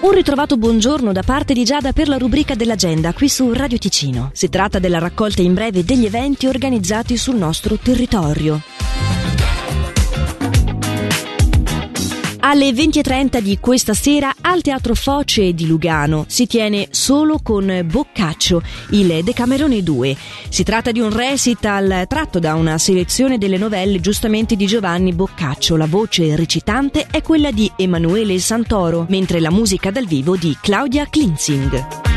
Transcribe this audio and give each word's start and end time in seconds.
Un 0.00 0.12
ritrovato 0.12 0.56
buongiorno 0.56 1.10
da 1.10 1.22
parte 1.24 1.52
di 1.52 1.64
Giada 1.64 1.92
per 1.92 2.06
la 2.06 2.18
rubrica 2.18 2.54
dell'agenda 2.54 3.12
qui 3.12 3.28
su 3.28 3.52
Radio 3.52 3.78
Ticino. 3.78 4.30
Si 4.32 4.48
tratta 4.48 4.78
della 4.78 5.00
raccolta 5.00 5.42
in 5.42 5.54
breve 5.54 5.84
degli 5.84 6.06
eventi 6.06 6.46
organizzati 6.46 7.16
sul 7.16 7.34
nostro 7.34 7.76
territorio. 7.76 8.60
Alle 12.50 12.70
20.30 12.70 13.40
di 13.40 13.58
questa 13.60 13.92
sera 13.92 14.34
al 14.40 14.62
Teatro 14.62 14.94
Foce 14.94 15.52
di 15.52 15.66
Lugano 15.66 16.24
si 16.28 16.46
tiene 16.46 16.88
solo 16.92 17.40
con 17.42 17.82
Boccaccio, 17.84 18.62
il 18.92 19.22
Decamerone 19.22 19.82
2. 19.82 20.16
Si 20.48 20.62
tratta 20.62 20.90
di 20.90 20.98
un 20.98 21.14
recital 21.14 22.06
tratto 22.08 22.38
da 22.38 22.54
una 22.54 22.78
selezione 22.78 23.36
delle 23.36 23.58
novelle 23.58 24.00
giustamente 24.00 24.56
di 24.56 24.64
Giovanni 24.64 25.12
Boccaccio. 25.12 25.76
La 25.76 25.84
voce 25.84 26.36
recitante 26.36 27.06
è 27.10 27.20
quella 27.20 27.50
di 27.50 27.70
Emanuele 27.76 28.38
Santoro, 28.38 29.04
mentre 29.10 29.40
la 29.40 29.50
musica 29.50 29.90
dal 29.90 30.06
vivo 30.06 30.34
di 30.34 30.56
Claudia 30.58 31.06
Klinzing. 31.06 32.07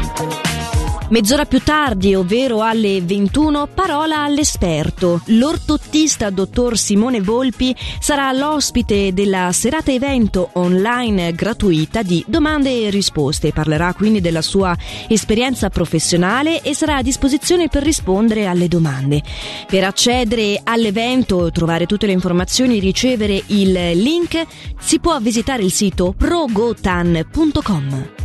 Mezz'ora 1.12 1.44
più 1.44 1.60
tardi, 1.60 2.16
ovvero 2.16 2.62
alle 2.62 3.02
21, 3.02 3.68
parola 3.74 4.24
all'esperto. 4.24 5.20
L'ortottista 5.26 6.30
dottor 6.30 6.78
Simone 6.78 7.20
Volpi 7.20 7.76
sarà 8.00 8.32
l'ospite 8.32 9.12
della 9.12 9.52
serata 9.52 9.92
evento 9.92 10.52
online 10.54 11.34
gratuita 11.34 12.02
di 12.02 12.24
domande 12.26 12.86
e 12.86 12.90
risposte. 12.90 13.52
Parlerà 13.52 13.94
quindi 13.94 14.22
della 14.22 14.42
sua 14.42 14.74
esperienza 15.10 15.70
professionale 15.70 16.62
e 16.62 16.74
sarà 16.74 16.96
a 16.96 17.02
disposizione 17.02 17.68
per 17.68 17.84
rispondere 17.84 18.46
alle 18.46 18.70
domande. 18.70 19.22
Per 19.68 19.84
accedere 19.84 20.62
all'evento, 20.64 21.52
trovare 21.52 21.88
tutte 21.88 22.06
le 22.06 22.14
informazioni 22.14 22.78
e 22.78 22.80
ricevere 22.80 23.44
il 23.48 23.74
link, 24.02 24.46
si 24.80 25.02
può 25.02 25.20
visitare 25.20 25.64
il 25.64 25.74
sito 25.74 26.16
progotan.com. 26.18 28.21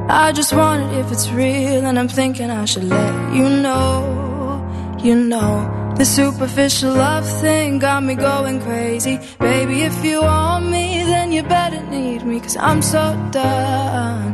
I 0.09 0.31
just 0.33 0.53
want 0.53 0.83
it 0.83 0.99
if 1.01 1.11
it's 1.11 1.29
real, 1.31 1.87
and 1.87 1.99
I'm 1.99 2.09
thinking 2.09 2.51
I 2.51 2.65
should 2.65 2.85
let 2.85 3.35
you 3.35 3.49
know, 3.49 4.99
you 5.03 5.17
know. 5.17 5.82
The 5.97 6.05
superficial 6.05 6.95
love 6.95 7.27
thing 7.41 7.79
got 7.79 8.03
me 8.03 8.15
going 8.15 8.61
crazy. 8.63 9.19
Baby, 9.39 9.83
if 9.83 10.05
you 10.05 10.23
want 10.23 10.67
me, 10.69 11.05
then 11.05 11.33
you 11.33 11.43
better 11.43 11.83
need 11.91 12.25
me. 12.25 12.41
Cause 12.41 12.57
I'm 12.57 12.83
so 12.83 13.15
done 13.31 14.33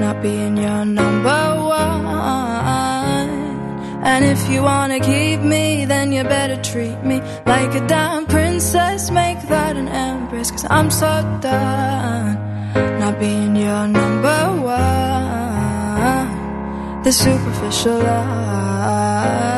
not 0.00 0.22
being 0.22 0.56
your 0.56 0.84
number 0.84 1.42
one. 1.66 2.20
And 4.02 4.24
if 4.24 4.48
you 4.48 4.62
wanna 4.62 5.00
keep 5.00 5.40
me, 5.40 5.84
then 5.84 6.12
you 6.12 6.22
better 6.24 6.56
treat 6.62 7.02
me 7.02 7.20
like 7.44 7.74
a 7.74 7.86
damn 7.86 8.26
princess. 8.26 9.10
Make 9.10 9.40
that 9.48 9.76
an 9.76 9.88
empress. 9.88 10.50
Cause 10.50 10.66
I'm 10.70 10.90
so 10.90 11.06
done 11.40 12.36
not 13.00 13.18
being 13.18 13.56
your 13.56 13.88
number 13.88 14.40
one. 14.62 16.30
The 17.02 17.12
superficial 17.12 17.98
love. 17.98 19.49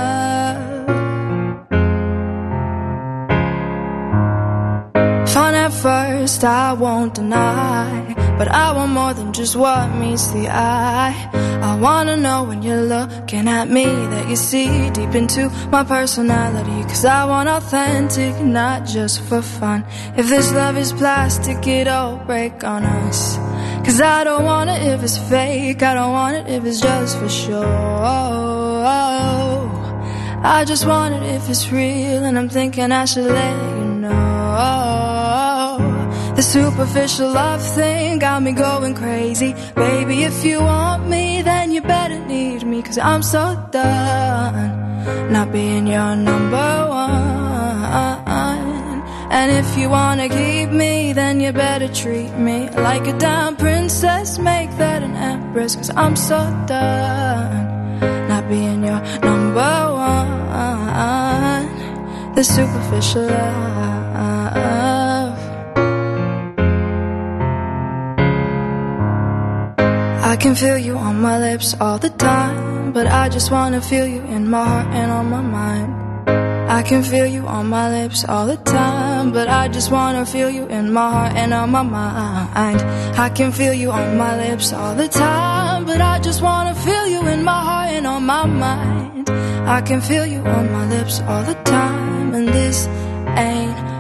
I 6.45 6.73
won't 6.73 7.15
deny. 7.15 8.15
But 8.39 8.49
I 8.49 8.73
want 8.73 8.93
more 8.93 9.15
than 9.15 9.33
just 9.33 9.55
what 9.57 9.89
meets 9.97 10.29
the 10.33 10.49
eye. 10.49 11.31
I 11.63 11.79
wanna 11.79 12.17
know 12.17 12.45
when 12.45 12.63
you're 12.63 12.83
looking 12.83 13.47
at 13.47 13.69
me 13.69 13.85
that 13.85 14.29
you 14.29 14.37
see 14.37 14.91
deep 14.91 15.15
into 15.15 15.49
my 15.71 15.85
personality. 15.85 16.83
Cause 16.85 17.05
I 17.05 17.25
want 17.25 17.49
authentic, 17.49 18.41
not 18.41 18.87
just 18.87 19.21
for 19.23 19.43
fun. 19.43 19.85
If 20.17 20.29
this 20.29 20.53
love 20.53 20.77
is 20.77 20.93
plastic, 20.93 21.67
it'll 21.67 22.17
break 22.27 22.65
on 22.65 22.85
us. 22.85 23.37
Cause 23.85 24.01
I 24.01 24.25
don't 24.25 24.45
want 24.45 24.71
it 24.71 24.83
if 24.83 25.03
it's 25.03 25.19
fake, 25.19 25.83
I 25.83 25.95
don't 25.95 26.13
want 26.13 26.37
it 26.37 26.49
if 26.53 26.65
it's 26.65 26.81
just 26.81 27.19
for 27.19 27.29
show. 27.29 27.63
I 30.45 30.65
just 30.65 30.87
want 30.87 31.15
it 31.15 31.23
if 31.23 31.49
it's 31.49 31.71
real, 31.71 32.25
and 32.25 32.37
I'm 32.37 32.49
thinking 32.49 32.91
I 32.91 33.05
should 33.05 33.27
let 33.27 33.79
you 33.79 33.85
know. 33.85 34.92
The 36.43 36.49
superficial 36.49 37.31
love 37.31 37.63
thing 37.63 38.19
got 38.19 38.43
me 38.43 38.51
going 38.51 38.97
crazy. 38.97 39.55
Baby, 39.77 40.25
if 40.25 40.45
you 40.45 40.59
want 40.59 41.09
me, 41.09 41.41
then 41.41 41.71
you 41.71 41.81
better 41.83 42.19
need 42.19 42.67
me. 42.67 42.83
Cause 42.83 42.99
I'm 42.99 43.23
so 43.23 43.65
done 43.71 45.31
not 45.33 45.53
being 45.53 45.87
your 45.87 46.17
number 46.17 46.89
one. 46.89 47.13
And 49.31 49.53
if 49.53 49.79
you 49.79 49.89
wanna 49.89 50.29
keep 50.29 50.71
me, 50.71 51.13
then 51.13 51.41
you 51.41 51.53
better 51.53 51.87
treat 51.87 52.33
me 52.33 52.69
like 52.71 53.07
a 53.07 53.17
damn 53.19 53.55
princess. 53.55 54.41
Make 54.41 54.77
that 54.79 55.05
an 55.05 55.15
empress. 55.15 55.77
Cause 55.77 55.93
I'm 55.95 56.17
so 56.17 56.39
done 56.67 58.01
not 58.27 58.49
being 58.49 58.83
your 58.83 59.01
number 59.31 59.93
one. 59.95 60.35
The 62.35 62.43
superficial 62.43 63.27
love. 63.27 63.82
Can 70.43 70.57
feel 70.57 70.77
you 70.77 70.97
on 70.97 71.21
my 71.21 71.39
lips 71.39 71.73
all 71.81 71.99
the 71.99 72.11
time, 72.11 72.93
but 72.93 73.07
I 73.07 73.29
just 73.29 73.53
wanna 73.53 73.81
feel 73.81 74.09
you 74.09 74.23
in 74.23 74.51
my 74.51 74.65
heart 74.65 74.89
and 74.89 75.13
on 75.13 75.31
my 75.31 75.41
mind. 75.41 75.91
I 76.69 76.83
can 76.83 77.05
feel 77.05 77.27
you 77.27 77.47
on 77.47 77.69
my 77.69 77.89
lips 77.89 78.25
all 78.25 78.49
the 78.49 78.57
time, 78.57 79.31
but 79.31 79.49
I 79.49 79.69
just 79.69 79.93
wanna 79.93 80.27
feel 80.27 80.51
you 80.51 80.67
in 80.67 80.93
my 80.93 81.09
heart 81.13 81.37
and 81.37 81.55
on 81.55 81.71
my 81.71 81.83
mind. 81.83 82.49
I 83.17 83.29
can 83.29 83.53
feel 83.53 83.73
you 83.73 83.93
on 83.93 84.19
my 84.19 84.37
lips 84.49 84.73
all 84.73 84.97
the 84.97 85.07
time, 85.07 85.85
but 85.85 86.01
I 86.01 86.19
just 86.19 86.43
wanna 86.43 86.75
feel 86.75 87.07
you 87.07 87.25
in 87.29 87.45
my 87.45 87.61
heart 87.69 87.91
and 87.91 88.05
on 88.05 88.27
my 88.27 88.45
mind. 88.45 89.31
I 89.77 89.81
can 89.81 90.01
feel 90.01 90.27
you 90.27 90.41
on 90.41 90.73
my 90.73 90.87
lips 90.89 91.21
all 91.21 91.45
the 91.45 91.55
time, 91.63 92.35
and 92.35 92.49
this 92.49 92.89
ain't. 93.37 93.92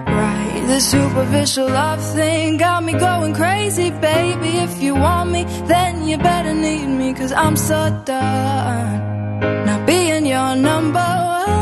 The 0.73 0.81
superficial 0.81 1.67
love 1.67 2.03
thing 2.15 2.57
got 2.57 2.83
me 2.83 2.95
going 2.95 3.35
crazy, 3.35 3.91
baby. 3.91 4.57
If 4.57 4.83
you 4.83 4.95
want 4.95 5.31
me, 5.31 5.45
then 5.67 6.09
you 6.09 6.17
better 6.17 6.55
need 6.55 6.87
me, 6.87 7.13
cause 7.13 7.31
I'm 7.31 7.57
so 7.59 7.91
done. 8.07 9.41
Now 9.67 9.85
being 9.85 10.25
your 10.25 10.57
number 10.57 11.09
one. 11.45 11.57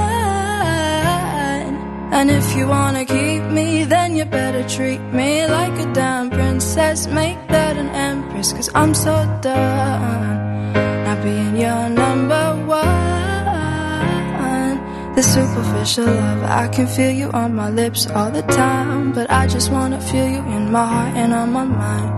And 2.18 2.30
if 2.30 2.54
you 2.54 2.68
wanna 2.68 3.04
keep 3.04 3.42
me, 3.58 3.82
then 3.82 4.14
you 4.14 4.26
better 4.26 4.62
treat 4.68 5.00
me 5.00 5.44
like 5.44 5.76
a 5.86 5.92
damn 5.92 6.30
princess. 6.30 7.08
Make 7.08 7.48
that 7.48 7.76
an 7.76 7.88
empress, 7.88 8.52
cause 8.52 8.70
I'm 8.76 8.94
so 8.94 9.26
done. 9.42 10.72
Not 11.04 11.20
being 11.24 11.56
your 11.56 11.88
number. 11.88 12.39
The 15.20 15.26
superficial 15.26 16.06
love, 16.06 16.42
I 16.44 16.66
can 16.68 16.86
feel 16.86 17.10
you 17.10 17.30
on 17.32 17.54
my 17.54 17.68
lips 17.68 18.06
all 18.06 18.30
the 18.30 18.40
time. 18.40 19.12
But 19.12 19.30
I 19.30 19.46
just 19.46 19.70
wanna 19.70 20.00
feel 20.00 20.26
you 20.26 20.38
in 20.56 20.72
my 20.72 20.86
heart 20.86 21.14
and 21.14 21.34
on 21.34 21.52
my 21.52 21.64
mind. 21.64 22.10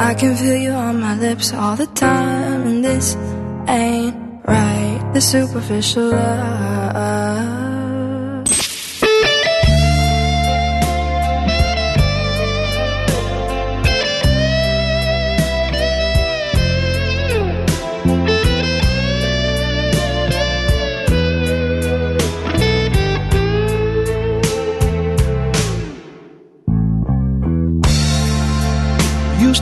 I 0.00 0.14
can 0.14 0.34
feel 0.34 0.56
you 0.56 0.70
on 0.70 1.00
my 1.00 1.16
lips 1.18 1.52
all 1.52 1.76
the 1.76 1.86
time. 1.88 2.62
And 2.66 2.82
this 2.82 3.14
ain't 3.68 4.16
right. 4.48 5.00
The 5.12 5.20
superficial 5.20 6.12
love. 6.12 7.13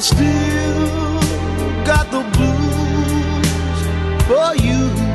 Still 0.00 0.88
got 1.84 2.08
the 2.12 2.22
blues 2.36 3.78
for 4.28 4.54
you. 4.64 5.07